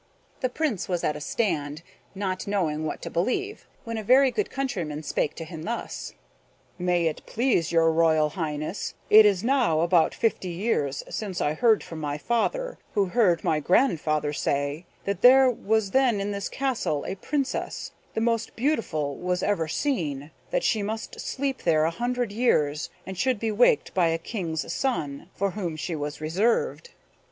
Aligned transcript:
The 0.39 0.49
Prince 0.49 0.89
was 0.89 1.03
at 1.03 1.15
a 1.15 1.21
stand, 1.21 1.83
not 2.15 2.47
knowing 2.47 2.85
what 2.87 3.03
to 3.03 3.09
believe, 3.11 3.67
when 3.83 3.99
a 3.99 4.03
very 4.03 4.31
good 4.31 4.49
countryman 4.49 5.03
spake 5.03 5.35
to 5.35 5.43
him 5.45 5.61
thus: 5.61 6.15
"May 6.79 7.05
it 7.05 7.21
please 7.27 7.71
your 7.71 7.91
royal 7.91 8.29
highness, 8.29 8.95
it 9.11 9.27
is 9.27 9.43
now 9.43 9.81
about 9.81 10.15
fifty 10.15 10.49
years 10.49 11.03
since 11.11 11.39
I 11.39 11.53
heard 11.53 11.83
from 11.83 11.99
my 11.99 12.17
father, 12.17 12.79
who 12.95 13.05
heard 13.13 13.43
my 13.43 13.59
grandfather 13.59 14.33
say, 14.33 14.87
that 15.05 15.21
there 15.21 15.47
was 15.51 15.91
then 15.91 16.19
in 16.19 16.31
this 16.31 16.49
castle 16.49 17.05
a 17.07 17.13
princess, 17.13 17.91
the 18.15 18.21
most 18.21 18.55
beautiful 18.55 19.15
was 19.17 19.43
ever 19.43 19.67
seen; 19.67 20.31
that 20.49 20.63
she 20.63 20.81
must 20.81 21.19
sleep 21.19 21.61
there 21.61 21.85
a 21.85 21.91
hundred 21.91 22.31
years, 22.31 22.89
and 23.05 23.19
should 23.19 23.39
be 23.39 23.51
waked 23.51 23.93
by 23.93 24.07
a 24.07 24.17
king's 24.17 24.73
son, 24.73 25.29
for 25.35 25.51
whom 25.51 25.75
she 25.75 25.95
was 25.95 26.19
reserved." 26.19 26.89